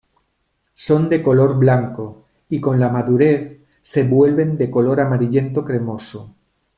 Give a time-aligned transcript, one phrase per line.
[0.73, 6.33] Son de color blanco, y con la madurez se vuelven de color amarillento cremoso.